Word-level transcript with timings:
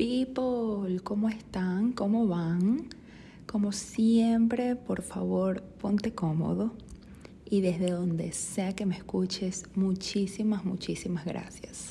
people, 0.00 0.98
¿cómo 1.04 1.28
están? 1.28 1.92
¿Cómo 1.92 2.26
van? 2.26 2.88
Como 3.44 3.70
siempre, 3.70 4.74
por 4.74 5.02
favor, 5.02 5.62
ponte 5.78 6.14
cómodo 6.14 6.72
y 7.44 7.60
desde 7.60 7.90
donde 7.90 8.32
sea 8.32 8.74
que 8.74 8.86
me 8.86 8.96
escuches, 8.96 9.64
muchísimas, 9.74 10.64
muchísimas 10.64 11.26
gracias. 11.26 11.88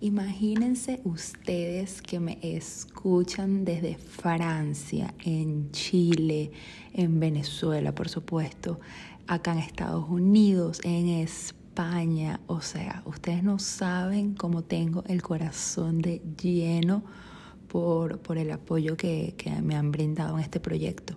Imagínense 0.00 1.02
ustedes 1.04 2.00
que 2.00 2.18
me 2.18 2.38
escuchan 2.40 3.66
desde 3.66 3.98
Francia, 3.98 5.12
en 5.22 5.70
Chile, 5.70 6.50
en 6.94 7.20
Venezuela, 7.20 7.94
por 7.94 8.08
supuesto, 8.08 8.80
acá 9.26 9.52
en 9.52 9.58
Estados 9.58 10.08
Unidos, 10.08 10.80
en 10.82 11.08
España. 11.08 12.40
O 12.46 12.62
sea, 12.62 13.02
ustedes 13.04 13.42
no 13.42 13.58
saben 13.58 14.32
cómo 14.32 14.62
tengo 14.64 15.04
el 15.08 15.20
corazón 15.20 16.00
de 16.00 16.22
lleno 16.42 17.04
por, 17.74 18.38
el 18.38 18.52
apoyo 18.52 18.96
que, 18.96 19.34
me 19.60 19.74
han 19.74 19.90
brindado 19.90 20.38
en 20.38 20.44
este 20.44 20.60
proyecto, 20.60 21.16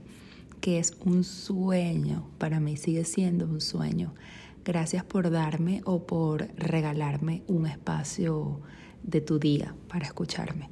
que 0.59 0.79
es 0.79 0.97
un 1.05 1.23
sueño, 1.23 2.27
para 2.39 2.59
mí 2.59 2.77
sigue 2.77 3.05
siendo 3.05 3.45
un 3.45 3.61
sueño 3.61 4.15
Gracias 4.65 5.05
por 5.05 5.29
darme 5.29 5.81
o 5.85 6.05
por 6.05 6.49
regalarme 6.57 7.41
un 7.47 7.67
espacio 7.67 8.59
de 9.01 9.21
tu 9.21 9.39
día 9.39 9.73
para 9.87 10.05
escucharme. 10.05 10.69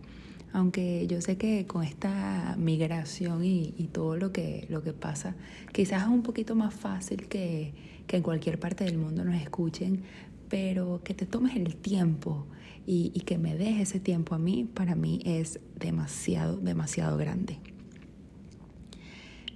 Aunque 0.51 1.07
yo 1.07 1.21
sé 1.21 1.37
que 1.37 1.65
con 1.65 1.81
esta 1.81 2.55
migración 2.57 3.45
y, 3.45 3.71
todo 3.93 4.17
lo 4.17 4.33
que, 4.33 4.65
lo 4.69 4.83
que 4.83 4.91
pasa, 4.91 5.35
quizás 5.71 6.01
es 6.01 6.09
un 6.09 6.23
poquito 6.23 6.55
más 6.55 6.73
fácil 6.73 7.29
que, 7.29 7.73
que 8.05 8.17
en 8.17 8.23
cualquier 8.23 8.59
parte 8.59 8.83
del 8.83 8.97
mundo 8.97 9.23
nos 9.23 9.35
escuchen, 9.35 10.01
pero 10.49 11.01
que 11.03 11.13
te 11.13 11.25
tomes 11.25 11.55
el 11.55 11.75
tiempo 11.75 12.45
y, 12.87 13.09
que 13.21 13.37
me 13.37 13.55
des 13.55 13.79
ese 13.79 13.99
tiempo 13.99 14.35
a 14.35 14.39
mí, 14.39 14.63
para 14.71 14.95
mí 14.95 15.19
es 15.25 15.59
demasiado, 15.79 16.57
demasiado 16.57 17.17
grande. 17.17 17.57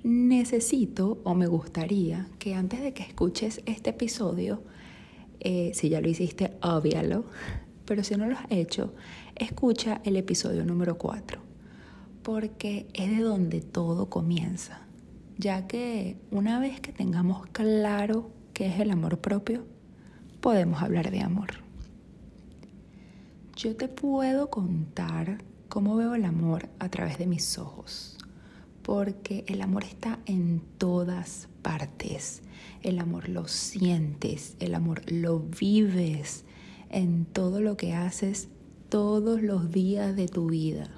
Necesito 0.03 1.19
o 1.23 1.35
me 1.35 1.47
gustaría 1.47 2.27
que 2.39 2.55
antes 2.55 2.81
de 2.81 2.93
que 2.93 3.03
escuches 3.03 3.61
este 3.65 3.91
episodio, 3.91 4.63
eh, 5.41 5.71
si 5.73 5.89
ya 5.89 6.01
lo 6.01 6.09
hiciste, 6.09 6.53
obvialo, 6.61 7.25
pero 7.85 8.03
si 8.03 8.15
no 8.15 8.25
lo 8.25 8.35
has 8.35 8.45
hecho, 8.49 8.93
escucha 9.35 10.01
el 10.03 10.15
episodio 10.15 10.65
número 10.65 10.97
4, 10.97 11.39
porque 12.23 12.87
es 12.93 13.11
de 13.11 13.21
donde 13.21 13.61
todo 13.61 14.09
comienza, 14.09 14.87
ya 15.37 15.67
que 15.67 16.17
una 16.31 16.59
vez 16.59 16.81
que 16.81 16.91
tengamos 16.91 17.45
claro 17.47 18.31
qué 18.53 18.67
es 18.67 18.79
el 18.79 18.91
amor 18.91 19.19
propio, 19.19 19.65
podemos 20.41 20.81
hablar 20.81 21.11
de 21.11 21.21
amor. 21.21 21.49
Yo 23.55 23.75
te 23.75 23.87
puedo 23.87 24.49
contar 24.49 25.43
cómo 25.67 25.95
veo 25.95 26.15
el 26.15 26.25
amor 26.25 26.69
a 26.79 26.89
través 26.89 27.17
de 27.17 27.27
mis 27.27 27.57
ojos 27.57 28.17
porque 28.89 29.43
el 29.47 29.61
amor 29.61 29.83
está 29.83 30.17
en 30.25 30.63
todas 30.79 31.47
partes. 31.61 32.41
El 32.81 32.97
amor 32.97 33.29
lo 33.29 33.47
sientes, 33.47 34.55
el 34.59 34.73
amor 34.73 35.03
lo 35.11 35.41
vives 35.41 36.43
en 36.89 37.25
todo 37.25 37.61
lo 37.61 37.77
que 37.77 37.93
haces 37.93 38.47
todos 38.89 39.43
los 39.43 39.69
días 39.69 40.15
de 40.15 40.27
tu 40.27 40.49
vida. 40.49 40.89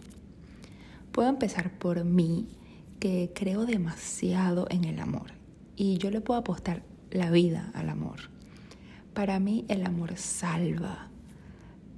Puedo 1.11 1.27
empezar 1.27 1.77
por 1.77 2.05
mí, 2.05 2.47
que 3.01 3.31
creo 3.35 3.65
demasiado 3.65 4.67
en 4.69 4.85
el 4.85 4.99
amor 4.99 5.33
y 5.75 5.97
yo 5.97 6.11
le 6.11 6.21
puedo 6.21 6.39
apostar 6.39 6.83
la 7.09 7.29
vida 7.29 7.71
al 7.73 7.89
amor. 7.89 8.29
Para 9.13 9.39
mí 9.39 9.65
el 9.67 9.85
amor 9.85 10.17
salva, 10.17 11.09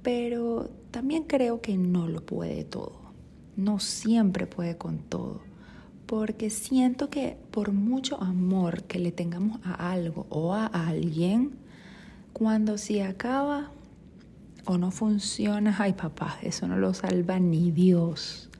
pero 0.02 0.70
también 0.90 1.24
creo 1.24 1.60
que 1.60 1.76
no 1.76 2.08
lo 2.08 2.24
puede 2.24 2.64
todo. 2.64 3.00
No 3.56 3.78
siempre 3.78 4.46
puede 4.46 4.76
con 4.76 4.98
todo 4.98 5.42
porque 6.06 6.50
siento 6.50 7.10
que 7.10 7.36
por 7.50 7.72
mucho 7.72 8.20
amor 8.22 8.84
que 8.84 8.98
le 8.98 9.12
tengamos 9.12 9.58
a 9.64 9.90
algo 9.92 10.26
o 10.28 10.54
a 10.54 10.66
alguien, 10.66 11.52
cuando 12.32 12.78
se 12.78 13.02
acaba 13.02 13.70
o 14.66 14.78
no 14.78 14.90
funciona, 14.90 15.74
ay 15.78 15.94
papá, 15.94 16.38
eso 16.42 16.66
no 16.68 16.76
lo 16.76 16.94
salva 16.94 17.38
ni 17.38 17.70
Dios. 17.70 18.50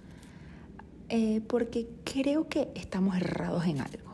Eh, 1.08 1.42
porque 1.46 1.88
creo 2.04 2.48
que 2.48 2.70
estamos 2.74 3.16
errados 3.16 3.66
en 3.66 3.80
algo. 3.80 4.13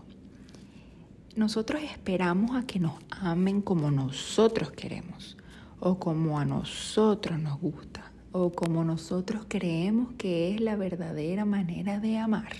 Nosotros 1.37 1.81
esperamos 1.83 2.57
a 2.57 2.67
que 2.67 2.81
nos 2.81 2.95
amen 3.11 3.63
como 3.63 3.93
nosotros 3.93 4.73
queremos, 4.73 5.37
o 5.79 5.97
como 5.99 6.41
a 6.41 6.45
nosotros 6.45 7.39
nos 7.39 7.61
gusta, 7.61 8.11
o 8.33 8.51
como 8.51 8.83
nosotros 8.83 9.47
creemos 9.49 10.13
que 10.19 10.53
es 10.53 10.61
la 10.61 10.75
verdadera 10.75 11.45
manera 11.45 12.01
de 12.01 12.19
amar. 12.19 12.53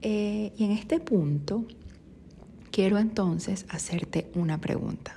Eh, 0.00 0.52
y 0.56 0.64
en 0.64 0.72
este 0.72 0.98
punto 0.98 1.64
quiero 2.72 2.98
entonces 2.98 3.66
hacerte 3.68 4.28
una 4.34 4.58
pregunta. 4.58 5.14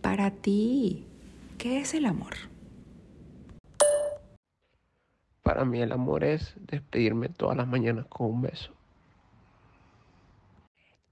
Para 0.00 0.32
ti, 0.32 1.06
¿qué 1.58 1.78
es 1.78 1.94
el 1.94 2.06
amor? 2.06 2.34
Para 5.42 5.64
mí 5.64 5.80
el 5.80 5.92
amor 5.92 6.24
es 6.24 6.54
despedirme 6.56 7.28
todas 7.28 7.56
las 7.56 7.68
mañanas 7.68 8.06
con 8.06 8.26
un 8.26 8.42
beso. 8.42 8.72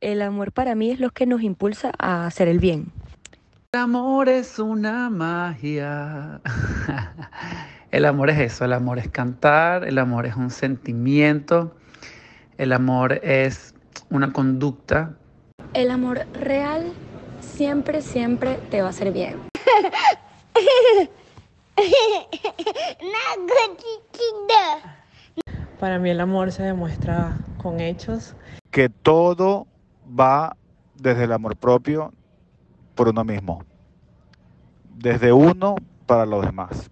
El 0.01 0.23
amor 0.23 0.51
para 0.53 0.75
mí 0.75 0.91
es 0.91 0.99
lo 0.99 1.11
que 1.11 1.27
nos 1.27 1.43
impulsa 1.43 1.93
a 1.99 2.27
hacer 2.27 2.49
el 2.49 2.59
bien. 2.59 2.91
El 3.73 3.81
amor 3.81 4.31
es 4.31 4.59
una 4.59 5.11
magia. 5.11 6.41
el 7.91 8.07
amor 8.07 8.31
es 8.31 8.39
eso, 8.39 8.65
el 8.65 8.73
amor 8.73 8.99
es 8.99 9.11
cantar, 9.11 9.85
el 9.85 9.99
amor 9.99 10.25
es 10.25 10.37
un 10.37 10.51
sentimiento, 10.51 11.77
el 12.57 12.73
amor 12.73 13.21
es 13.23 13.75
una 14.09 14.33
conducta. 14.33 15.17
El 15.75 15.91
amor 15.91 16.27
real 16.33 16.93
siempre, 17.41 18.01
siempre 18.01 18.59
te 18.71 18.81
va 18.81 18.87
a 18.87 18.91
hacer 18.91 19.13
bien. 19.13 19.37
Para 25.79 25.99
mí 25.99 26.09
el 26.09 26.21
amor 26.21 26.53
se 26.53 26.63
demuestra 26.63 27.37
con 27.59 27.81
hechos. 27.81 28.35
Que 28.71 28.89
todo 28.89 29.67
va 30.19 30.57
desde 30.97 31.25
el 31.25 31.33
amor 31.33 31.57
propio 31.57 32.13
por 32.95 33.09
uno 33.09 33.25
mismo. 33.25 33.65
Desde 34.97 35.33
uno 35.33 35.77
para 36.07 36.27
los 36.27 36.45
demás. 36.45 36.91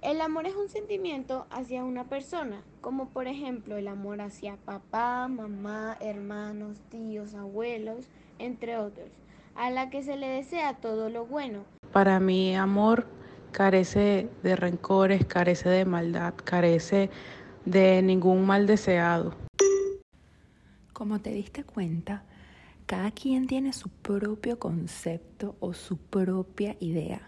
El 0.00 0.20
amor 0.20 0.46
es 0.46 0.54
un 0.54 0.68
sentimiento 0.68 1.46
hacia 1.50 1.82
una 1.82 2.04
persona, 2.04 2.62
como 2.80 3.08
por 3.08 3.26
ejemplo 3.26 3.76
el 3.76 3.88
amor 3.88 4.20
hacia 4.20 4.56
papá, 4.56 5.26
mamá, 5.26 5.96
hermanos, 6.00 6.78
tíos, 6.88 7.34
abuelos, 7.34 8.08
entre 8.38 8.76
otros, 8.76 9.08
a 9.56 9.70
la 9.70 9.90
que 9.90 10.04
se 10.04 10.16
le 10.16 10.28
desea 10.28 10.74
todo 10.74 11.10
lo 11.10 11.26
bueno. 11.26 11.64
Para 11.92 12.20
mí, 12.20 12.54
amor 12.54 13.06
carece 13.50 14.28
de 14.44 14.54
rencores, 14.54 15.24
carece 15.24 15.68
de 15.68 15.84
maldad, 15.84 16.34
carece 16.44 17.10
de 17.64 18.00
ningún 18.02 18.46
mal 18.46 18.68
deseado. 18.68 19.47
Como 20.98 21.20
te 21.20 21.30
diste 21.30 21.62
cuenta, 21.62 22.24
cada 22.86 23.12
quien 23.12 23.46
tiene 23.46 23.72
su 23.72 23.88
propio 23.88 24.58
concepto 24.58 25.54
o 25.60 25.72
su 25.72 25.96
propia 25.96 26.74
idea 26.80 27.20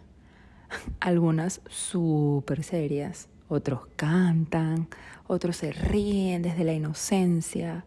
algunas 0.98 1.60
súper 1.68 2.64
serias, 2.64 3.28
otros 3.48 3.86
cantan, 3.94 4.88
otros 5.28 5.58
se 5.58 5.70
ríen 5.70 6.42
desde 6.42 6.64
la 6.64 6.72
inocencia. 6.72 7.84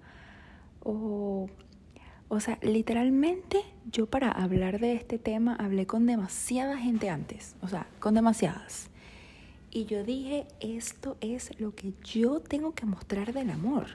O, 0.80 1.50
o 2.30 2.40
sea, 2.40 2.58
literalmente 2.62 3.60
yo 3.92 4.06
para 4.06 4.32
hablar 4.32 4.80
de 4.80 4.94
este 4.94 5.20
tema 5.20 5.54
hablé 5.58 5.86
con 5.86 6.06
demasiada 6.06 6.78
gente 6.78 7.10
antes, 7.10 7.58
o 7.62 7.68
sea, 7.68 7.88
con 8.00 8.14
demasiadas. 8.14 8.90
Y 9.70 9.84
yo 9.84 10.06
dije, 10.06 10.48
esto 10.62 11.18
es 11.20 11.60
lo 11.60 11.76
que 11.76 11.94
yo 12.06 12.40
tengo 12.40 12.74
que 12.74 12.86
mostrar 12.86 13.34
del 13.34 13.50
amor 13.50 13.88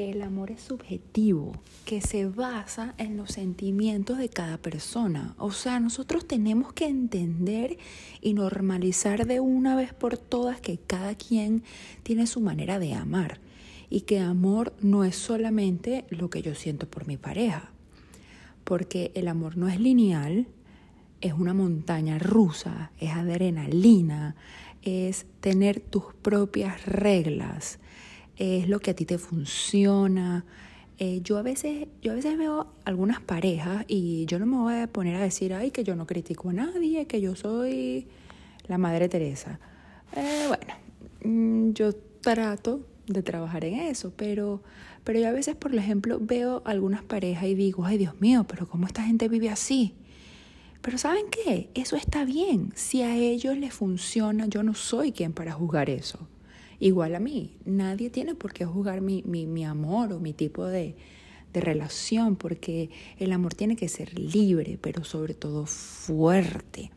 que 0.00 0.12
el 0.12 0.22
amor 0.22 0.50
es 0.50 0.62
subjetivo, 0.62 1.52
que 1.84 2.00
se 2.00 2.24
basa 2.24 2.94
en 2.96 3.18
los 3.18 3.32
sentimientos 3.32 4.16
de 4.16 4.30
cada 4.30 4.56
persona. 4.56 5.34
O 5.36 5.52
sea, 5.52 5.78
nosotros 5.78 6.26
tenemos 6.26 6.72
que 6.72 6.86
entender 6.86 7.76
y 8.22 8.32
normalizar 8.32 9.26
de 9.26 9.40
una 9.40 9.76
vez 9.76 9.92
por 9.92 10.16
todas 10.16 10.58
que 10.58 10.78
cada 10.78 11.14
quien 11.16 11.64
tiene 12.02 12.26
su 12.26 12.40
manera 12.40 12.78
de 12.78 12.94
amar 12.94 13.40
y 13.90 14.00
que 14.00 14.20
amor 14.20 14.72
no 14.80 15.04
es 15.04 15.16
solamente 15.16 16.06
lo 16.08 16.30
que 16.30 16.40
yo 16.40 16.54
siento 16.54 16.88
por 16.88 17.06
mi 17.06 17.18
pareja, 17.18 17.70
porque 18.64 19.12
el 19.14 19.28
amor 19.28 19.58
no 19.58 19.68
es 19.68 19.78
lineal, 19.78 20.46
es 21.20 21.34
una 21.34 21.52
montaña 21.52 22.18
rusa, 22.18 22.90
es 23.00 23.10
adrenalina, 23.10 24.34
es 24.80 25.26
tener 25.42 25.78
tus 25.78 26.04
propias 26.22 26.86
reglas 26.86 27.78
es 28.40 28.70
lo 28.70 28.80
que 28.80 28.92
a 28.92 28.94
ti 28.94 29.04
te 29.04 29.18
funciona. 29.18 30.46
Eh, 30.98 31.20
yo, 31.22 31.36
a 31.36 31.42
veces, 31.42 31.88
yo 32.00 32.12
a 32.12 32.14
veces 32.14 32.38
veo 32.38 32.72
algunas 32.86 33.20
parejas 33.20 33.84
y 33.86 34.24
yo 34.24 34.38
no 34.38 34.46
me 34.46 34.56
voy 34.56 34.74
a 34.74 34.86
poner 34.86 35.16
a 35.16 35.20
decir, 35.20 35.52
ay, 35.52 35.70
que 35.70 35.84
yo 35.84 35.94
no 35.94 36.06
critico 36.06 36.48
a 36.48 36.54
nadie, 36.54 37.06
que 37.06 37.20
yo 37.20 37.36
soy 37.36 38.08
la 38.66 38.78
Madre 38.78 39.10
Teresa. 39.10 39.60
Eh, 40.16 40.46
bueno, 40.48 40.74
mm, 41.22 41.72
yo 41.74 41.92
trato 41.92 42.86
de 43.06 43.22
trabajar 43.22 43.66
en 43.66 43.74
eso, 43.74 44.12
pero, 44.16 44.62
pero 45.04 45.20
yo 45.20 45.28
a 45.28 45.32
veces, 45.32 45.54
por 45.54 45.74
ejemplo, 45.74 46.18
veo 46.18 46.62
algunas 46.64 47.02
parejas 47.02 47.44
y 47.44 47.54
digo, 47.54 47.84
ay 47.84 47.98
Dios 47.98 48.18
mío, 48.20 48.46
pero 48.48 48.66
¿cómo 48.66 48.86
esta 48.86 49.02
gente 49.02 49.28
vive 49.28 49.50
así? 49.50 49.94
Pero 50.80 50.96
¿saben 50.96 51.26
qué? 51.30 51.68
Eso 51.74 51.96
está 51.96 52.24
bien. 52.24 52.72
Si 52.74 53.02
a 53.02 53.14
ellos 53.16 53.58
les 53.58 53.74
funciona, 53.74 54.46
yo 54.46 54.62
no 54.62 54.72
soy 54.72 55.12
quien 55.12 55.34
para 55.34 55.52
juzgar 55.52 55.90
eso. 55.90 56.26
Igual 56.80 57.14
a 57.14 57.20
mí, 57.20 57.58
nadie 57.64 58.10
tiene 58.10 58.34
por 58.34 58.52
qué 58.54 58.64
juzgar 58.64 59.02
mi, 59.02 59.22
mi, 59.26 59.46
mi 59.46 59.64
amor 59.64 60.14
o 60.14 60.18
mi 60.18 60.32
tipo 60.32 60.64
de, 60.64 60.96
de 61.52 61.60
relación, 61.60 62.36
porque 62.36 62.90
el 63.18 63.32
amor 63.32 63.54
tiene 63.54 63.76
que 63.76 63.88
ser 63.88 64.18
libre, 64.18 64.78
pero 64.80 65.04
sobre 65.04 65.34
todo 65.34 65.66
fuerte. 65.66 66.90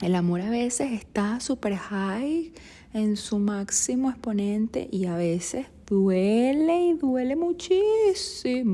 El 0.00 0.14
amor 0.14 0.40
a 0.42 0.50
veces 0.50 0.92
está 0.92 1.40
super 1.40 1.74
high 1.74 2.52
en 2.92 3.16
su 3.16 3.40
máximo 3.40 4.10
exponente 4.10 4.88
y 4.92 5.06
a 5.06 5.16
veces 5.16 5.66
duele 5.86 6.88
y 6.88 6.92
duele 6.94 7.34
muchísimo. 7.34 8.70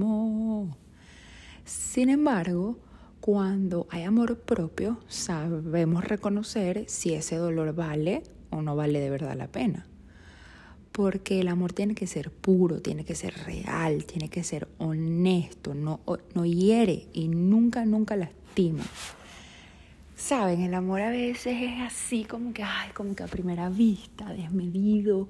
Sin 1.65 2.11
embargo, 2.11 2.77
cuando 3.21 3.87
hay 3.91 4.03
amor 4.03 4.41
propio, 4.41 4.99
sabemos 5.07 6.05
reconocer 6.05 6.85
si 6.89 7.15
ese 7.15 7.37
dolor 7.37 7.73
vale 7.75 8.25
o 8.51 8.61
no 8.63 8.75
vale 8.75 8.99
de 8.99 9.11
verdad 9.11 9.37
la 9.37 9.47
pena. 9.47 9.87
Porque 10.93 11.41
el 11.41 11.49
amor 11.49 11.73
tiene 11.73 11.95
que 11.95 12.07
ser 12.07 12.31
puro, 12.31 12.81
tiene 12.81 13.05
que 13.05 13.15
ser 13.15 13.35
real, 13.45 14.05
tiene 14.05 14.29
que 14.29 14.45
ser 14.45 14.69
honesto, 14.79 15.75
no, 15.75 16.01
no 16.35 16.45
hiere 16.45 17.07
y 17.13 17.29
nunca, 17.29 17.85
nunca 17.87 18.15
lastima. 18.15 18.85
Saben, 20.17 20.61
el 20.61 20.75
amor 20.75 21.01
a 21.01 21.11
veces 21.11 21.57
es 21.61 21.81
así 21.81 22.25
como 22.25 22.53
que, 22.53 22.63
ay, 22.63 22.91
como 22.95 23.17
que 23.17 23.23
a 23.23 23.27
primera 23.27 23.71
vista, 23.71 24.33
desmedido, 24.33 25.29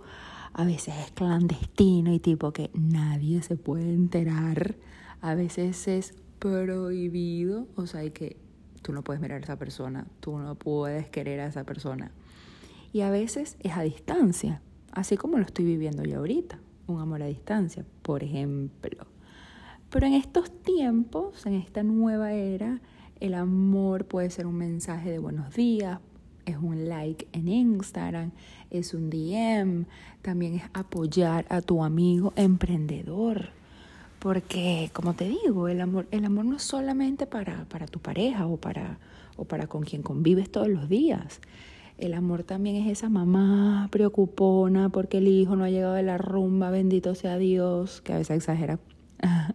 a 0.52 0.64
veces 0.64 0.94
es 0.98 1.12
clandestino 1.12 2.12
y 2.12 2.18
tipo 2.18 2.52
que 2.52 2.70
nadie 2.74 3.42
se 3.42 3.56
puede 3.56 3.94
enterar, 3.94 4.74
a 5.20 5.34
veces 5.34 5.88
es 5.88 6.14
prohibido, 6.38 7.68
o 7.76 7.86
sea, 7.86 8.00
hay 8.00 8.10
que 8.10 8.36
tú 8.82 8.92
no 8.92 9.02
puedes 9.02 9.22
mirar 9.22 9.40
a 9.40 9.44
esa 9.44 9.56
persona, 9.56 10.06
tú 10.20 10.38
no 10.38 10.56
puedes 10.56 11.08
querer 11.08 11.40
a 11.40 11.46
esa 11.46 11.64
persona. 11.64 12.10
Y 12.92 13.00
a 13.00 13.10
veces 13.10 13.56
es 13.60 13.76
a 13.76 13.82
distancia, 13.82 14.60
así 14.92 15.16
como 15.16 15.38
lo 15.38 15.44
estoy 15.44 15.64
viviendo 15.64 16.04
yo 16.04 16.18
ahorita, 16.18 16.58
un 16.86 17.00
amor 17.00 17.22
a 17.22 17.26
distancia, 17.26 17.84
por 18.02 18.22
ejemplo. 18.22 19.06
Pero 19.90 20.06
en 20.06 20.14
estos 20.14 20.50
tiempos, 20.62 21.44
en 21.46 21.54
esta 21.54 21.82
nueva 21.82 22.32
era, 22.32 22.80
el 23.20 23.34
amor 23.34 24.06
puede 24.06 24.30
ser 24.30 24.46
un 24.46 24.56
mensaje 24.56 25.10
de 25.10 25.18
buenos 25.18 25.54
días, 25.54 26.00
es 26.46 26.56
un 26.56 26.88
like 26.88 27.28
en 27.32 27.48
Instagram, 27.48 28.32
es 28.70 28.94
un 28.94 29.10
DM, 29.10 29.84
también 30.22 30.54
es 30.54 30.62
apoyar 30.72 31.46
a 31.48 31.60
tu 31.60 31.84
amigo 31.84 32.32
emprendedor. 32.36 33.50
Porque, 34.18 34.90
como 34.92 35.14
te 35.14 35.28
digo, 35.28 35.68
el 35.68 35.80
amor, 35.80 36.06
el 36.10 36.24
amor 36.24 36.44
no 36.44 36.56
es 36.56 36.62
solamente 36.62 37.26
para, 37.26 37.64
para 37.66 37.86
tu 37.86 37.98
pareja 37.98 38.46
o 38.46 38.56
para, 38.56 38.98
o 39.36 39.44
para 39.44 39.66
con 39.66 39.82
quien 39.82 40.02
convives 40.02 40.50
todos 40.50 40.68
los 40.68 40.88
días. 40.88 41.40
El 42.02 42.14
amor 42.14 42.42
también 42.42 42.74
es 42.74 42.90
esa 42.90 43.08
mamá 43.08 43.86
preocupona 43.92 44.88
porque 44.88 45.18
el 45.18 45.28
hijo 45.28 45.54
no 45.54 45.62
ha 45.62 45.70
llegado 45.70 45.94
de 45.94 46.02
la 46.02 46.18
rumba, 46.18 46.68
bendito 46.68 47.14
sea 47.14 47.38
Dios, 47.38 48.00
que 48.00 48.12
a 48.12 48.18
veces 48.18 48.38
exagera. 48.38 48.80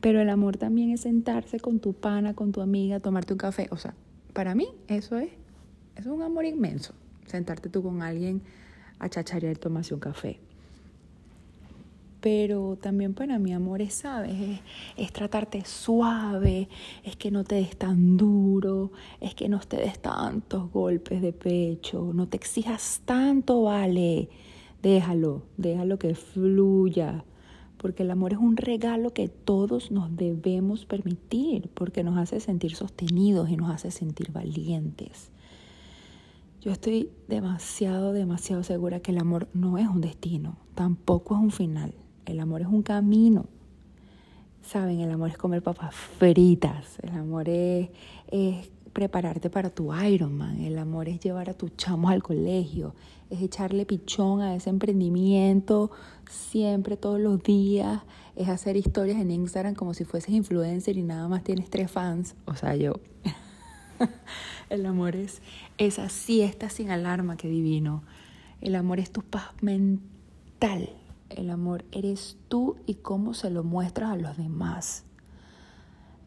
Pero 0.00 0.20
el 0.20 0.30
amor 0.30 0.56
también 0.56 0.90
es 0.92 1.00
sentarse 1.00 1.58
con 1.58 1.80
tu 1.80 1.92
pana, 1.92 2.34
con 2.34 2.52
tu 2.52 2.60
amiga, 2.60 3.00
tomarte 3.00 3.32
un 3.32 3.38
café. 3.38 3.66
O 3.72 3.76
sea, 3.76 3.92
para 4.32 4.54
mí 4.54 4.68
eso 4.86 5.18
es, 5.18 5.32
es 5.96 6.06
un 6.06 6.22
amor 6.22 6.44
inmenso. 6.44 6.94
Sentarte 7.26 7.68
tú 7.68 7.82
con 7.82 8.02
alguien 8.02 8.40
a 9.00 9.08
chacharear 9.08 9.58
tomarse 9.58 9.94
un 9.94 10.00
café. 10.00 10.38
Pero 12.24 12.78
también 12.80 13.12
para 13.12 13.38
mí 13.38 13.52
amor 13.52 13.82
es, 13.82 13.92
¿sabes? 13.92 14.32
Es, 14.32 14.60
es 14.96 15.12
tratarte 15.12 15.62
suave, 15.66 16.70
es 17.02 17.16
que 17.16 17.30
no 17.30 17.44
te 17.44 17.56
des 17.56 17.76
tan 17.76 18.16
duro, 18.16 18.92
es 19.20 19.34
que 19.34 19.46
no 19.46 19.60
te 19.60 19.76
des 19.76 19.98
tantos 19.98 20.72
golpes 20.72 21.20
de 21.20 21.34
pecho, 21.34 22.12
no 22.14 22.26
te 22.26 22.38
exijas 22.38 23.02
tanto, 23.04 23.64
vale. 23.64 24.30
Déjalo, 24.82 25.42
déjalo 25.58 25.98
que 25.98 26.14
fluya 26.14 27.26
porque 27.76 28.04
el 28.04 28.10
amor 28.10 28.32
es 28.32 28.38
un 28.38 28.56
regalo 28.56 29.12
que 29.12 29.28
todos 29.28 29.90
nos 29.90 30.16
debemos 30.16 30.86
permitir, 30.86 31.68
porque 31.74 32.02
nos 32.02 32.16
hace 32.16 32.40
sentir 32.40 32.74
sostenidos 32.74 33.50
y 33.50 33.58
nos 33.58 33.68
hace 33.68 33.90
sentir 33.90 34.32
valientes. 34.32 35.30
Yo 36.62 36.72
estoy 36.72 37.10
demasiado, 37.28 38.14
demasiado 38.14 38.62
segura 38.62 39.00
que 39.00 39.10
el 39.10 39.18
amor 39.18 39.48
no 39.52 39.76
es 39.76 39.86
un 39.86 40.00
destino, 40.00 40.56
tampoco 40.74 41.34
es 41.34 41.42
un 41.42 41.50
final. 41.50 41.92
El 42.26 42.40
amor 42.40 42.62
es 42.62 42.68
un 42.68 42.82
camino. 42.82 43.46
Saben, 44.62 45.00
el 45.00 45.10
amor 45.10 45.30
es 45.30 45.36
comer 45.36 45.62
papas 45.62 45.94
fritas, 45.94 46.98
el 47.02 47.10
amor 47.10 47.48
es, 47.50 47.90
es 48.28 48.70
prepararte 48.94 49.50
para 49.50 49.68
tu 49.68 49.94
Ironman, 49.94 50.60
el 50.60 50.78
amor 50.78 51.08
es 51.08 51.20
llevar 51.20 51.50
a 51.50 51.54
tus 51.54 51.76
chamos 51.76 52.10
al 52.10 52.22
colegio, 52.22 52.94
es 53.28 53.42
echarle 53.42 53.84
pichón 53.84 54.40
a 54.40 54.54
ese 54.54 54.70
emprendimiento 54.70 55.90
siempre, 56.30 56.96
todos 56.96 57.20
los 57.20 57.42
días, 57.42 58.02
es 58.36 58.48
hacer 58.48 58.76
historias 58.76 59.20
en 59.20 59.30
Instagram 59.30 59.74
como 59.74 59.92
si 59.92 60.04
fueses 60.04 60.30
influencer 60.30 60.96
y 60.96 61.02
nada 61.02 61.28
más 61.28 61.44
tienes 61.44 61.68
tres 61.68 61.90
fans, 61.90 62.34
o 62.46 62.54
sea, 62.54 62.74
yo. 62.76 62.94
el 64.70 64.86
amor 64.86 65.16
es 65.16 65.42
esa 65.78 66.08
siesta 66.08 66.70
sin 66.70 66.90
alarma 66.90 67.36
que 67.36 67.48
divino. 67.48 68.02
El 68.60 68.76
amor 68.76 68.98
es 68.98 69.10
tu 69.10 69.22
paz 69.22 69.50
mental. 69.60 70.88
El 71.30 71.50
amor 71.50 71.84
eres 71.90 72.36
tú 72.48 72.76
y 72.86 72.94
cómo 72.94 73.34
se 73.34 73.50
lo 73.50 73.64
muestras 73.64 74.10
a 74.10 74.16
los 74.16 74.36
demás. 74.36 75.04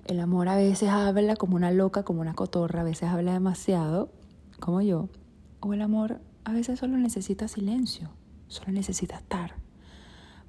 El 0.06 0.20
amor 0.20 0.48
a 0.48 0.56
veces 0.56 0.90
habla 0.90 1.36
como 1.36 1.56
una 1.56 1.72
loca, 1.72 2.04
como 2.04 2.22
una 2.22 2.34
cotorra, 2.34 2.82
a 2.82 2.86
veces 2.86 3.10
habla 3.10 3.34
demasiado, 3.34 4.10
como 4.60 4.82
yo. 4.82 5.10
O 5.60 5.74
el 5.74 5.82
amor 5.82 6.22
a 6.46 6.54
veces 6.54 6.80
solo 6.80 6.98
necesita 6.98 7.48
silencio, 7.48 8.10
solo 8.48 8.72
necesita 8.72 9.18
estar. 9.18 9.56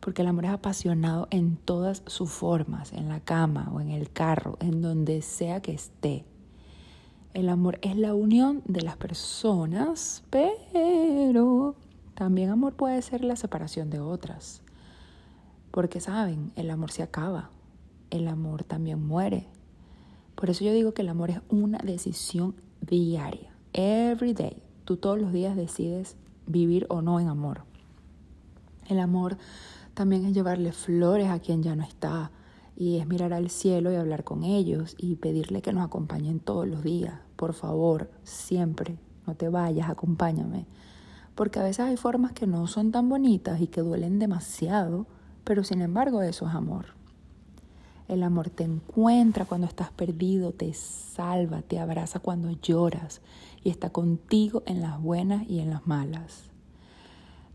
Porque 0.00 0.22
el 0.22 0.28
amor 0.28 0.44
es 0.44 0.52
apasionado 0.52 1.26
en 1.30 1.56
todas 1.56 2.02
sus 2.06 2.30
formas, 2.30 2.92
en 2.92 3.08
la 3.08 3.20
cama 3.20 3.68
o 3.72 3.80
en 3.80 3.90
el 3.90 4.10
carro, 4.10 4.56
en 4.60 4.80
donde 4.80 5.22
sea 5.22 5.60
que 5.60 5.72
esté. 5.72 6.24
El 7.34 7.48
amor 7.48 7.78
es 7.82 7.96
la 7.96 8.14
unión 8.14 8.62
de 8.64 8.82
las 8.82 8.96
personas, 8.96 10.22
pero 10.30 11.74
también 12.18 12.50
amor 12.50 12.74
puede 12.74 13.00
ser 13.00 13.22
la 13.22 13.36
separación 13.36 13.90
de 13.90 14.00
otras. 14.00 14.62
Porque 15.70 16.00
saben, 16.00 16.50
el 16.56 16.68
amor 16.68 16.90
se 16.90 17.04
acaba, 17.04 17.50
el 18.10 18.26
amor 18.26 18.64
también 18.64 19.06
muere. 19.06 19.46
Por 20.34 20.50
eso 20.50 20.64
yo 20.64 20.72
digo 20.72 20.94
que 20.94 21.02
el 21.02 21.10
amor 21.10 21.30
es 21.30 21.40
una 21.48 21.78
decisión 21.78 22.56
diaria, 22.80 23.54
every 23.72 24.32
day. 24.32 24.64
Tú 24.84 24.96
todos 24.96 25.16
los 25.16 25.32
días 25.32 25.54
decides 25.54 26.16
vivir 26.48 26.86
o 26.88 27.02
no 27.02 27.20
en 27.20 27.28
amor. 27.28 27.62
El 28.88 28.98
amor 28.98 29.38
también 29.94 30.24
es 30.24 30.34
llevarle 30.34 30.72
flores 30.72 31.28
a 31.28 31.38
quien 31.38 31.62
ya 31.62 31.76
no 31.76 31.84
está 31.84 32.32
y 32.74 32.96
es 32.96 33.06
mirar 33.06 33.32
al 33.32 33.48
cielo 33.48 33.92
y 33.92 33.94
hablar 33.94 34.24
con 34.24 34.42
ellos 34.42 34.96
y 34.98 35.14
pedirle 35.14 35.62
que 35.62 35.72
nos 35.72 35.86
acompañen 35.86 36.40
todos 36.40 36.66
los 36.66 36.82
días. 36.82 37.14
Por 37.36 37.54
favor, 37.54 38.10
siempre, 38.24 38.98
no 39.24 39.36
te 39.36 39.48
vayas, 39.48 39.88
acompáñame. 39.88 40.66
Porque 41.38 41.60
a 41.60 41.62
veces 41.62 41.86
hay 41.86 41.96
formas 41.96 42.32
que 42.32 42.48
no 42.48 42.66
son 42.66 42.90
tan 42.90 43.08
bonitas 43.08 43.60
y 43.60 43.68
que 43.68 43.80
duelen 43.80 44.18
demasiado, 44.18 45.06
pero 45.44 45.62
sin 45.62 45.82
embargo 45.82 46.20
eso 46.20 46.48
es 46.48 46.52
amor. 46.52 46.86
El 48.08 48.24
amor 48.24 48.50
te 48.50 48.64
encuentra 48.64 49.44
cuando 49.44 49.68
estás 49.68 49.92
perdido, 49.92 50.50
te 50.50 50.74
salva, 50.74 51.62
te 51.62 51.78
abraza 51.78 52.18
cuando 52.18 52.50
lloras 52.50 53.20
y 53.62 53.70
está 53.70 53.90
contigo 53.90 54.64
en 54.66 54.80
las 54.80 55.00
buenas 55.00 55.48
y 55.48 55.60
en 55.60 55.70
las 55.70 55.86
malas. 55.86 56.50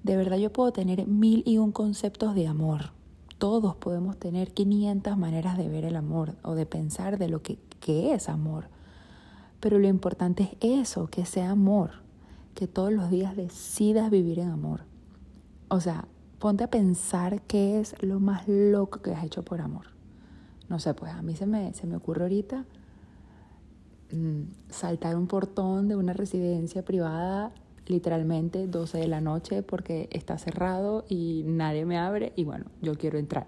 De 0.02 0.16
verdad 0.16 0.38
yo 0.38 0.54
puedo 0.54 0.72
tener 0.72 1.06
mil 1.06 1.44
y 1.46 1.58
un 1.58 1.74
conceptos 1.74 2.36
de 2.36 2.48
amor. 2.48 2.92
Todos 3.38 3.76
podemos 3.76 4.16
tener 4.16 4.54
500 4.54 5.18
maneras 5.18 5.58
de 5.58 5.68
ver 5.68 5.84
el 5.84 5.98
amor 5.98 6.38
o 6.44 6.56
de 6.56 6.66
pensar 6.66 7.18
de 7.18 7.28
lo 7.28 7.42
que, 7.42 7.60
que 7.82 8.14
es 8.14 8.30
amor. 8.30 8.70
Pero 9.60 9.78
lo 9.78 9.90
importante 9.90 10.58
es 10.62 10.80
eso, 10.88 11.08
que 11.08 11.26
sea 11.26 11.52
amor, 11.52 12.03
que 12.56 12.68
todos 12.68 12.92
los 12.92 13.10
días 13.10 13.36
decidas 13.36 14.10
vivir 14.10 14.40
en 14.40 14.50
amor. 14.50 14.82
O 15.70 15.80
sea, 15.80 16.08
ponte 16.40 16.64
a 16.64 16.70
pensar 16.70 17.42
qué 17.44 17.80
es 17.80 17.96
lo 18.04 18.20
más 18.20 18.48
loco 18.48 19.02
que 19.02 19.12
has 19.14 19.24
hecho 19.24 19.44
por 19.44 19.62
amor. 19.62 19.88
No 20.70 20.80
sé, 20.80 20.94
pues 20.94 21.12
a 21.14 21.22
mí 21.22 21.36
se 21.36 21.46
me, 21.46 21.74
se 21.74 21.88
me 21.88 21.96
ocurre 21.96 22.24
ahorita 22.24 22.66
mm, 24.12 24.42
saltar 24.70 25.16
un 25.16 25.28
portón 25.28 25.88
de 25.88 25.96
una 25.96 26.14
residencia 26.14 26.84
privada 26.84 27.52
literalmente 27.86 28.68
12 28.68 28.98
de 28.98 29.08
la 29.08 29.22
noche 29.22 29.62
porque 29.62 30.08
está 30.12 30.38
cerrado 30.38 31.06
y 31.10 31.44
nadie 31.46 31.86
me 31.86 31.98
abre 31.98 32.34
y 32.36 32.44
bueno, 32.44 32.66
yo 32.82 32.96
quiero 32.96 33.18
entrar 33.18 33.48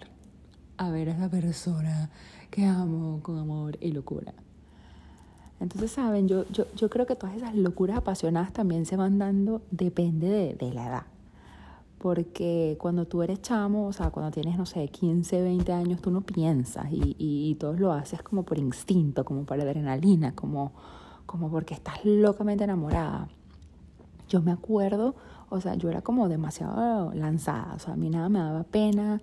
a 0.78 0.90
ver 0.90 1.10
a 1.10 1.14
esa 1.14 1.30
persona 1.30 2.10
que 2.52 2.66
amo 2.66 3.22
con 3.24 3.38
amor 3.38 3.78
y 3.80 3.92
locura. 3.92 4.34
Entonces, 5.60 5.92
saben, 5.92 6.28
yo, 6.28 6.46
yo, 6.50 6.66
yo 6.76 6.90
creo 6.90 7.06
que 7.06 7.16
todas 7.16 7.36
esas 7.36 7.56
locuras 7.56 7.98
apasionadas 7.98 8.52
también 8.52 8.86
se 8.86 8.98
van 8.98 9.18
dando, 9.18 9.62
depende 9.72 10.30
de, 10.30 10.54
de 10.56 10.74
la 10.74 10.88
edad. 10.88 11.04
Porque 11.98 12.78
cuando 12.80 13.06
tú 13.08 13.24
eres 13.24 13.42
chamo, 13.42 13.88
o 13.88 13.94
sea, 13.94 14.12
cuando 14.12 14.32
tienes, 14.32 14.58
no 14.58 14.66
sé, 14.66 14.88
15, 14.90 15.42
20 15.42 15.72
años, 15.72 16.02
tú 16.02 16.12
no 16.12 16.22
piensas 16.22 16.92
y, 16.92 17.16
y, 17.18 17.58
y 17.60 17.78
lo 17.78 17.94
haces 17.94 18.22
como 18.22 18.44
por 18.44 18.60
instinto, 18.60 19.24
como 19.24 19.46
por 19.46 19.60
adrenalina, 19.60 20.36
como, 20.36 20.74
como 21.26 21.50
porque 21.50 21.74
estás 21.74 22.04
locamente 22.04 22.66
enamorada. 22.66 23.30
Yo 24.28 24.42
me 24.42 24.52
acuerdo, 24.52 25.16
o 25.50 25.62
sea, 25.62 25.76
yo 25.76 25.90
era 25.90 26.02
como 26.02 26.28
demasiado 26.28 27.14
lanzada, 27.14 27.74
o 27.76 27.80
sea, 27.80 27.94
a 27.94 27.98
mí 27.98 28.10
nada 28.10 28.28
me 28.30 28.40
daba 28.40 28.64
pena, 28.64 29.22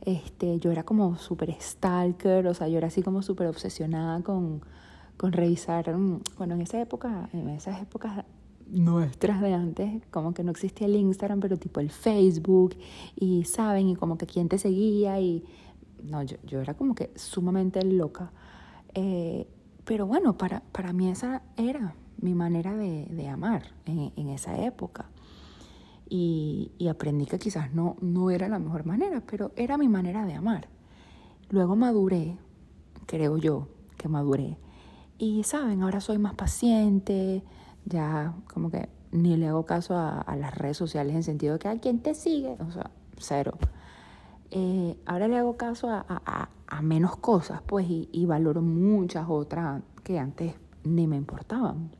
este, 0.00 0.58
yo 0.58 0.72
era 0.72 0.82
como 0.82 1.16
súper 1.18 1.54
stalker, 1.60 2.46
o 2.46 2.54
sea, 2.54 2.68
yo 2.68 2.78
era 2.78 2.88
así 2.88 3.02
como 3.02 3.22
súper 3.22 3.48
obsesionada 3.48 4.22
con, 4.22 4.62
con 5.16 5.32
revisar, 5.32 5.96
mm, 5.96 6.20
bueno, 6.38 6.54
en 6.54 6.62
esa 6.62 6.80
época, 6.80 7.28
en 7.32 7.48
esas 7.50 7.80
épocas 7.80 8.24
nuestras 8.66 9.40
de 9.40 9.54
antes, 9.54 10.02
como 10.10 10.34
que 10.34 10.42
no 10.42 10.50
existía 10.50 10.86
el 10.86 10.96
Instagram, 10.96 11.40
pero 11.40 11.56
tipo 11.56 11.80
el 11.80 11.90
Facebook, 11.90 12.74
y 13.16 13.44
saben, 13.44 13.88
y 13.88 13.96
como 13.96 14.18
que 14.18 14.26
quién 14.26 14.48
te 14.48 14.58
seguía, 14.58 15.20
y 15.20 15.44
no, 16.02 16.22
yo, 16.22 16.36
yo 16.44 16.60
era 16.60 16.74
como 16.74 16.94
que 16.94 17.10
sumamente 17.14 17.82
loca. 17.84 18.32
Eh, 18.94 19.46
pero 19.84 20.06
bueno, 20.06 20.38
para, 20.38 20.60
para 20.60 20.92
mí 20.92 21.08
esa 21.08 21.42
era 21.56 21.94
mi 22.20 22.34
manera 22.34 22.74
de, 22.74 23.06
de 23.06 23.28
amar 23.28 23.74
en, 23.86 24.12
en, 24.16 24.28
esa 24.30 24.56
época. 24.64 25.06
Y, 26.08 26.72
y, 26.78 26.88
aprendí 26.88 27.26
que 27.26 27.38
quizás 27.38 27.72
no, 27.74 27.96
no 28.00 28.30
era 28.30 28.48
la 28.48 28.58
mejor 28.58 28.86
manera, 28.86 29.22
pero 29.26 29.52
era 29.56 29.76
mi 29.76 29.88
manera 29.88 30.24
de 30.24 30.34
amar. 30.34 30.68
Luego 31.50 31.76
maduré, 31.76 32.36
creo 33.06 33.36
yo 33.36 33.68
que 33.96 34.08
maduré, 34.08 34.56
y 35.18 35.42
saben, 35.44 35.82
ahora 35.82 36.00
soy 36.00 36.18
más 36.18 36.34
paciente, 36.34 37.42
ya 37.84 38.34
como 38.52 38.70
que 38.70 38.88
ni 39.12 39.36
le 39.36 39.48
hago 39.48 39.64
caso 39.64 39.96
a, 39.96 40.36
las 40.36 40.56
redes 40.56 40.76
sociales 40.76 41.14
en 41.14 41.22
sentido 41.22 41.54
de 41.54 41.58
que 41.60 41.68
a 41.68 41.78
quien 41.78 42.00
te 42.00 42.14
sigue, 42.14 42.56
o 42.60 42.70
sea, 42.72 42.90
cero. 43.18 43.56
Eh, 44.50 44.96
ahora 45.06 45.28
le 45.28 45.38
hago 45.38 45.56
caso 45.56 45.88
a, 45.88 46.04
a, 46.08 46.82
menos 46.82 47.16
cosas, 47.16 47.62
pues, 47.64 47.88
y, 47.88 48.08
y, 48.12 48.26
valoro 48.26 48.60
muchas 48.60 49.26
otras 49.28 49.82
que 50.02 50.18
antes 50.18 50.54
ni 50.82 51.06
me 51.06 51.16
importaban. 51.16 51.90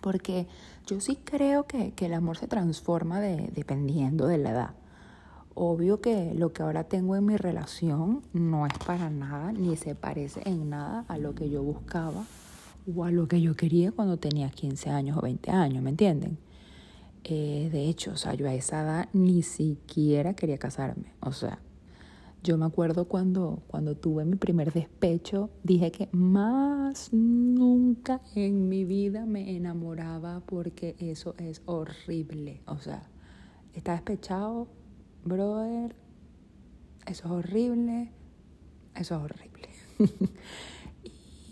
Porque 0.00 0.46
yo 0.86 1.00
sí 1.00 1.16
creo 1.22 1.66
que, 1.66 1.92
que 1.92 2.06
el 2.06 2.14
amor 2.14 2.38
se 2.38 2.48
transforma 2.48 3.20
de, 3.20 3.50
dependiendo 3.54 4.26
de 4.26 4.38
la 4.38 4.50
edad. 4.50 4.70
Obvio 5.58 6.02
que 6.02 6.34
lo 6.34 6.52
que 6.52 6.62
ahora 6.62 6.84
tengo 6.84 7.16
en 7.16 7.24
mi 7.24 7.38
relación 7.38 8.20
no 8.34 8.66
es 8.66 8.74
para 8.86 9.08
nada, 9.08 9.52
ni 9.52 9.74
se 9.76 9.94
parece 9.94 10.42
en 10.44 10.68
nada 10.68 11.06
a 11.08 11.16
lo 11.16 11.34
que 11.34 11.48
yo 11.48 11.62
buscaba 11.62 12.26
o 12.94 13.04
a 13.04 13.10
lo 13.10 13.26
que 13.26 13.40
yo 13.40 13.56
quería 13.56 13.90
cuando 13.90 14.18
tenía 14.18 14.50
15 14.50 14.90
años 14.90 15.16
o 15.16 15.22
20 15.22 15.50
años, 15.50 15.82
¿me 15.82 15.88
entienden? 15.88 16.36
Eh, 17.24 17.70
de 17.72 17.88
hecho, 17.88 18.10
o 18.12 18.16
sea, 18.18 18.34
yo 18.34 18.46
a 18.46 18.52
esa 18.52 18.82
edad 18.82 19.08
ni 19.14 19.42
siquiera 19.42 20.34
quería 20.34 20.58
casarme. 20.58 21.14
O 21.20 21.32
sea, 21.32 21.58
yo 22.42 22.58
me 22.58 22.66
acuerdo 22.66 23.06
cuando, 23.06 23.62
cuando 23.66 23.96
tuve 23.96 24.26
mi 24.26 24.36
primer 24.36 24.74
despecho, 24.74 25.48
dije 25.62 25.90
que 25.90 26.10
más 26.12 27.14
nunca 27.14 28.20
en 28.34 28.68
mi 28.68 28.84
vida 28.84 29.24
me 29.24 29.56
enamoraba 29.56 30.42
porque 30.44 30.96
eso 30.98 31.34
es 31.38 31.62
horrible. 31.64 32.60
O 32.66 32.76
sea, 32.76 33.08
está 33.72 33.92
despechado, 33.92 34.68
brother, 35.26 35.94
eso 37.06 37.24
es 37.26 37.30
horrible, 37.30 38.10
eso 38.94 39.16
es 39.16 39.22
horrible. 39.22 39.68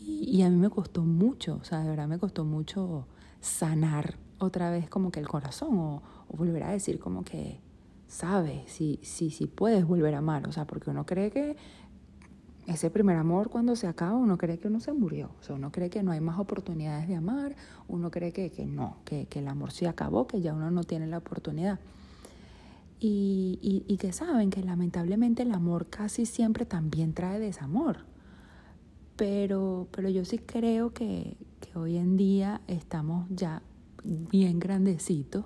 y, 0.02 0.42
a 0.42 0.50
mí 0.50 0.56
me 0.56 0.70
costó 0.70 1.02
mucho, 1.02 1.58
o 1.60 1.64
sea, 1.64 1.80
de 1.80 1.88
verdad 1.88 2.08
me 2.08 2.18
costó 2.18 2.44
mucho 2.44 3.06
sanar 3.40 4.16
otra 4.38 4.70
vez 4.70 4.88
como 4.88 5.10
que 5.10 5.20
el 5.20 5.28
corazón 5.28 5.78
o, 5.78 6.02
o 6.28 6.36
volver 6.36 6.62
a 6.64 6.70
decir 6.70 6.98
como 6.98 7.24
que, 7.24 7.60
sabes, 8.06 8.70
si, 8.70 9.00
si, 9.02 9.30
si 9.30 9.46
puedes 9.46 9.86
volver 9.86 10.14
a 10.14 10.18
amar, 10.18 10.48
o 10.48 10.52
sea, 10.52 10.66
porque 10.66 10.90
uno 10.90 11.06
cree 11.06 11.30
que 11.30 11.56
ese 12.66 12.90
primer 12.90 13.16
amor 13.16 13.50
cuando 13.50 13.76
se 13.76 13.86
acaba, 13.86 14.14
uno 14.16 14.38
cree 14.38 14.58
que 14.58 14.68
uno 14.68 14.80
se 14.80 14.92
murió, 14.92 15.30
o 15.40 15.42
sea, 15.42 15.56
uno 15.56 15.70
cree 15.70 15.90
que 15.90 16.02
no 16.02 16.12
hay 16.12 16.20
más 16.20 16.38
oportunidades 16.38 17.08
de 17.08 17.16
amar, 17.16 17.56
uno 17.88 18.10
cree 18.10 18.32
que, 18.32 18.50
que 18.50 18.66
no, 18.66 18.98
que, 19.04 19.26
que 19.26 19.40
el 19.40 19.48
amor 19.48 19.72
se 19.72 19.86
acabó, 19.86 20.26
que 20.26 20.40
ya 20.40 20.54
uno 20.54 20.70
no 20.70 20.84
tiene 20.84 21.06
la 21.06 21.18
oportunidad. 21.18 21.78
Y, 23.06 23.84
y, 23.87 23.99
que 23.99 24.14
saben 24.14 24.49
que 24.49 24.62
lamentablemente 24.62 25.42
el 25.42 25.52
amor 25.52 25.90
casi 25.90 26.25
siempre 26.25 26.64
también 26.64 27.12
trae 27.12 27.38
desamor. 27.38 27.99
Pero, 29.16 29.88
pero 29.90 30.08
yo 30.08 30.25
sí 30.25 30.38
creo 30.38 30.94
que, 30.94 31.37
que 31.61 31.78
hoy 31.78 31.99
en 31.99 32.16
día 32.16 32.62
estamos 32.66 33.26
ya 33.28 33.61
bien 34.02 34.58
grandecitos 34.58 35.44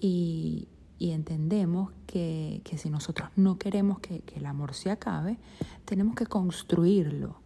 y, 0.00 0.68
y 0.96 1.10
entendemos 1.10 1.90
que, 2.06 2.60
que, 2.62 2.78
si 2.78 2.88
nosotros 2.88 3.30
no 3.34 3.58
queremos 3.58 3.98
que, 3.98 4.20
que, 4.20 4.36
el 4.36 4.46
amor 4.46 4.72
se 4.72 4.92
acabe, 4.92 5.38
tenemos 5.86 6.14
que 6.14 6.26
construirlo. 6.26 7.40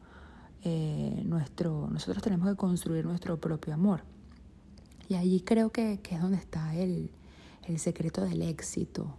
Eh, 0.65 1.23
nuestro, 1.25 1.89
nosotros 1.91 2.23
tenemos 2.23 2.47
que 2.47 2.57
construir 2.57 3.07
nuestro 3.07 3.41
propio 3.41 3.73
amor. 3.73 4.03
Y 5.09 5.15
allí 5.15 5.41
creo 5.41 5.71
que, 5.71 6.01
que 6.03 6.17
es 6.17 6.21
donde 6.21 6.37
está 6.37 6.77
el, 6.77 7.11
el 7.63 7.79
secreto 7.79 8.21
del 8.21 8.43
éxito 8.43 9.17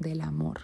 del 0.00 0.22
amor. 0.22 0.62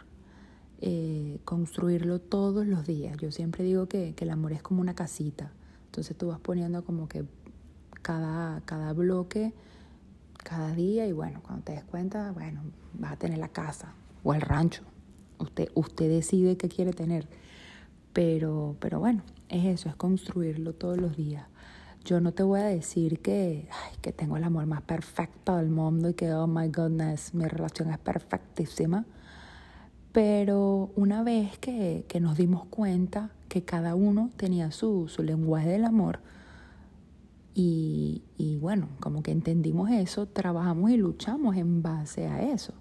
Eh, 0.81 1.38
construirlo 1.45 2.21
todos 2.21 2.66
los 2.66 2.87
días. 2.87 3.16
Yo 3.19 3.31
siempre 3.31 3.64
digo 3.64 3.87
que, 3.87 4.14
que, 4.14 4.25
el 4.25 4.31
amor 4.31 4.52
es 4.52 4.62
como 4.62 4.81
una 4.81 4.95
casita. 4.95 5.52
Entonces 5.87 6.16
tú 6.16 6.28
vas 6.28 6.40
poniendo 6.40 6.85
como 6.85 7.09
que 7.09 7.25
cada, 8.02 8.61
cada 8.62 8.93
bloque, 8.93 9.55
cada 10.45 10.75
día 10.75 11.07
y 11.07 11.12
bueno, 11.12 11.40
cuando 11.43 11.64
te 11.64 11.73
des 11.73 11.85
cuenta, 11.85 12.33
bueno, 12.33 12.61
vas 12.95 13.12
a 13.12 13.16
tener 13.16 13.38
la 13.38 13.49
casa 13.49 13.95
o 14.23 14.35
el 14.35 14.40
rancho. 14.40 14.83
Usted, 15.38 15.71
usted 15.75 16.09
decide 16.09 16.57
qué 16.57 16.69
quiere 16.69 16.93
tener. 16.93 17.26
Pero, 18.12 18.76
pero 18.81 18.99
bueno, 18.99 19.23
es 19.49 19.64
eso, 19.64 19.88
es 19.88 19.97
construirlo 19.97 20.73
todos 20.75 20.99
los 20.99 21.16
días. 21.16 21.47
Yo 22.05 22.21
no 22.21 22.33
te 22.33 22.43
voy 22.43 22.61
a 22.61 22.64
decir 22.64 23.21
que, 23.21 23.69
que 24.00 24.12
tengo 24.12 24.37
el 24.37 24.45
amor 24.45 24.66
más 24.66 24.83
perfecto 24.83 25.57
del 25.57 25.71
mundo 25.71 26.11
y 26.11 26.14
que, 26.14 26.33
oh 26.33 26.47
my 26.47 26.69
goodness, 26.69 27.35
mi 27.35 27.47
relación 27.47 27.90
es 27.90 27.99
perfectísima 27.99 29.05
pero 30.17 30.93
una 30.97 31.23
vez 31.23 31.59
que, 31.59 32.07
que, 32.09 32.21
nos 32.21 32.39
dimos 32.39 32.65
cuenta 32.69 33.33
que 33.51 33.65
cada 33.65 33.95
uno 33.95 34.31
tenía 34.39 34.71
su, 34.71 35.09
su 35.09 35.23
lenguaje 35.23 35.69
del 35.69 35.85
amor, 35.85 36.21
y, 37.53 38.23
y, 38.39 38.57
bueno, 38.57 38.89
como 38.99 39.23
que 39.23 39.31
entendimos 39.31 39.91
eso, 39.91 40.25
trabajamos 40.25 40.91
y 40.91 40.97
luchamos 40.97 41.55
en 41.59 41.83
base 41.83 42.29
a 42.29 42.51
eso. 42.51 42.73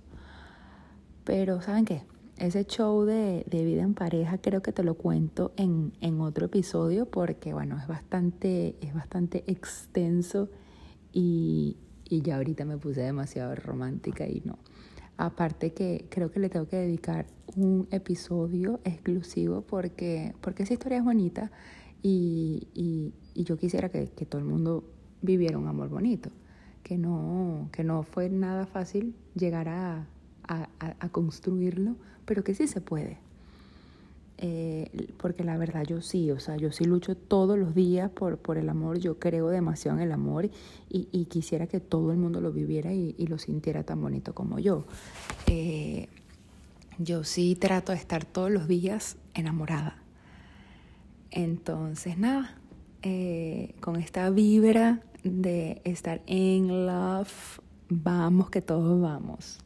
Pero 1.25 1.61
¿saben 1.61 1.83
qué? 1.83 2.03
Ese 2.37 2.63
show 2.63 3.03
de, 3.03 3.45
de 3.49 3.65
vida 3.65 3.81
en 3.81 3.95
pareja 3.95 4.37
creo 4.37 4.61
que 4.61 4.71
te 4.71 4.83
lo 4.83 4.93
cuento 4.93 5.51
en, 5.57 5.91
en 5.99 6.21
otro 6.21 6.45
episodio 6.45 7.05
porque 7.05 7.53
bueno, 7.53 7.77
es 7.77 7.85
bastante, 7.85 8.77
es 8.79 8.93
bastante 8.93 9.43
extenso 9.47 10.47
y, 11.11 11.75
y 12.05 12.21
ya 12.21 12.37
ahorita 12.37 12.63
me 12.63 12.77
puse 12.77 13.01
demasiado 13.01 13.53
romántica 13.55 14.25
y 14.25 14.41
no. 14.45 14.57
Aparte 15.17 15.73
que 15.73 16.07
creo 16.09 16.31
que 16.31 16.39
le 16.39 16.49
tengo 16.49 16.67
que 16.67 16.75
dedicar 16.77 17.25
un 17.55 17.87
episodio 17.91 18.81
exclusivo 18.83 19.61
porque, 19.61 20.33
porque 20.41 20.63
esa 20.63 20.73
historia 20.73 20.97
es 20.97 21.03
bonita 21.03 21.51
y, 22.01 22.67
y, 22.73 23.13
y 23.33 23.43
yo 23.45 23.57
quisiera 23.57 23.89
que, 23.89 24.09
que, 24.09 24.25
todo 24.25 24.39
el 24.39 24.45
mundo 24.45 24.83
viviera 25.21 25.57
un 25.57 25.67
amor 25.67 25.89
bonito, 25.89 26.29
que 26.83 26.97
no, 26.97 27.69
que 27.71 27.83
no 27.83 28.03
fue 28.03 28.29
nada 28.29 28.65
fácil 28.65 29.15
llegar 29.35 29.69
a, 29.69 30.07
a, 30.47 30.69
a 30.79 31.09
construirlo, 31.09 31.95
pero 32.25 32.43
que 32.43 32.53
sí 32.53 32.67
se 32.67 32.81
puede. 32.81 33.24
Eh, 34.37 35.07
porque 35.17 35.45
la 35.45 35.57
verdad 35.57 35.83
yo 35.85 36.01
sí, 36.01 36.29
o 36.31 36.39
sea, 36.39 36.57
yo 36.57 36.71
sí 36.71 36.83
lucho 36.83 37.15
todos 37.15 37.57
los 37.57 37.73
días 37.73 38.11
por, 38.11 38.37
por 38.37 38.57
el 38.57 38.67
amor, 38.67 38.99
yo 38.99 39.17
creo 39.17 39.47
demasiado 39.47 39.97
en 39.97 40.03
el 40.03 40.11
amor 40.11 40.49
y, 40.89 41.07
y 41.11 41.25
quisiera 41.25 41.67
que 41.67 41.79
todo 41.79 42.11
el 42.11 42.17
mundo 42.17 42.41
lo 42.41 42.51
viviera 42.51 42.93
y, 42.93 43.15
y 43.17 43.27
lo 43.27 43.37
sintiera 43.37 43.83
tan 43.83 44.01
bonito 44.01 44.35
como 44.35 44.59
yo. 44.59 44.85
Eh, 45.47 46.09
yo 46.97 47.23
sí 47.23 47.55
trato 47.55 47.91
de 47.91 47.97
estar 47.97 48.25
todos 48.25 48.51
los 48.51 48.67
días 48.67 49.17
enamorada. 49.33 50.01
Entonces, 51.31 52.17
nada, 52.17 52.57
eh, 53.01 53.75
con 53.81 53.97
esta 53.97 54.29
vibra 54.29 55.01
de 55.23 55.81
estar 55.83 56.21
en 56.27 56.85
love, 56.85 57.59
vamos 57.89 58.49
que 58.49 58.61
todos 58.61 59.01
vamos. 59.01 59.59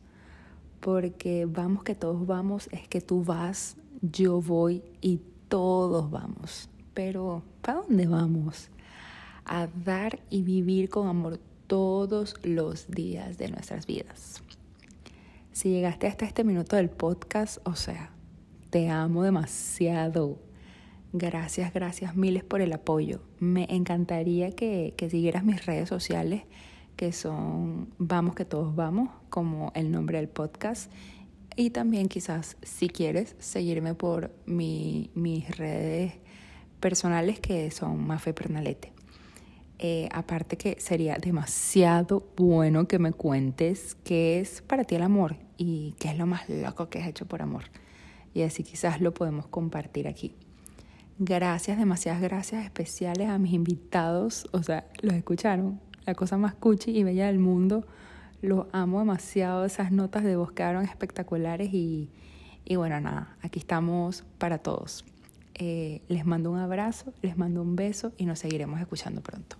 Porque 0.79 1.45
vamos 1.45 1.83
que 1.83 1.93
todos 1.93 2.25
vamos 2.25 2.69
es 2.71 2.87
que 2.87 3.01
tú 3.01 3.23
vas 3.23 3.77
yo 4.01 4.41
voy 4.41 4.83
y 5.01 5.21
todos 5.47 6.09
vamos. 6.09 6.69
Pero 6.93 7.43
¿para 7.61 7.79
dónde 7.79 8.07
vamos? 8.07 8.69
A 9.45 9.67
dar 9.67 10.19
y 10.29 10.43
vivir 10.43 10.89
con 10.89 11.07
amor 11.07 11.39
todos 11.67 12.35
los 12.43 12.89
días 12.89 13.37
de 13.37 13.49
nuestras 13.49 13.85
vidas. 13.85 14.43
Si 15.51 15.69
llegaste 15.69 16.07
hasta 16.07 16.25
este 16.25 16.43
minuto 16.43 16.75
del 16.75 16.89
podcast, 16.89 17.57
o 17.67 17.75
sea, 17.75 18.11
te 18.69 18.89
amo 18.89 19.23
demasiado. 19.23 20.39
Gracias, 21.11 21.73
gracias 21.73 22.15
miles 22.15 22.43
por 22.43 22.61
el 22.61 22.71
apoyo. 22.71 23.21
Me 23.39 23.65
encantaría 23.69 24.51
que, 24.51 24.93
que 24.95 25.09
siguieras 25.09 25.43
mis 25.43 25.65
redes 25.65 25.89
sociales, 25.89 26.43
que 26.95 27.11
son 27.11 27.89
Vamos 27.97 28.35
que 28.35 28.45
todos 28.45 28.75
vamos, 28.75 29.09
como 29.29 29.71
el 29.75 29.91
nombre 29.91 30.19
del 30.19 30.29
podcast. 30.29 30.91
Y 31.59 31.71
también 31.71 32.07
quizás 32.07 32.55
si 32.61 32.87
quieres 32.87 33.35
seguirme 33.39 33.93
por 33.93 34.31
mi, 34.45 35.09
mis 35.13 35.57
redes 35.57 36.13
personales 36.79 37.41
que 37.41 37.69
son 37.69 38.07
Mafe 38.07 38.33
Pernalete. 38.33 38.93
Eh, 39.77 40.07
aparte 40.13 40.55
que 40.55 40.79
sería 40.79 41.17
demasiado 41.17 42.25
bueno 42.37 42.87
que 42.87 42.97
me 42.97 43.11
cuentes 43.11 43.97
qué 44.05 44.39
es 44.39 44.61
para 44.61 44.85
ti 44.85 44.95
el 44.95 45.01
amor 45.01 45.35
y 45.57 45.95
qué 45.99 46.11
es 46.11 46.17
lo 46.17 46.25
más 46.25 46.47
loco 46.47 46.87
que 46.87 47.01
has 47.01 47.09
hecho 47.09 47.25
por 47.25 47.41
amor. 47.41 47.65
Y 48.33 48.43
así 48.43 48.63
quizás 48.63 49.01
lo 49.01 49.13
podemos 49.13 49.45
compartir 49.47 50.07
aquí. 50.07 50.37
Gracias, 51.17 51.77
demasiadas 51.77 52.21
gracias 52.21 52.63
especiales 52.63 53.27
a 53.27 53.37
mis 53.37 53.51
invitados. 53.51 54.47
O 54.53 54.63
sea, 54.63 54.87
los 55.01 55.13
escucharon. 55.13 55.81
La 56.05 56.15
cosa 56.15 56.37
más 56.37 56.55
cuchi 56.55 56.91
y 56.91 57.03
bella 57.03 57.25
del 57.25 57.39
mundo. 57.39 57.85
Los 58.41 58.67
amo 58.71 58.99
demasiado. 58.99 59.65
Esas 59.65 59.91
notas 59.91 60.23
de 60.23 60.35
voz 60.35 60.51
quedaron 60.51 60.83
espectaculares 60.85 61.73
y, 61.73 62.09
y 62.65 62.75
bueno, 62.75 62.99
nada, 63.01 63.37
aquí 63.41 63.59
estamos 63.59 64.23
para 64.37 64.59
todos. 64.59 65.05
Eh, 65.55 66.01
les 66.07 66.25
mando 66.25 66.51
un 66.51 66.59
abrazo, 66.59 67.13
les 67.21 67.37
mando 67.37 67.61
un 67.61 67.75
beso 67.75 68.13
y 68.17 68.25
nos 68.25 68.39
seguiremos 68.39 68.79
escuchando 68.79 69.21
pronto. 69.21 69.57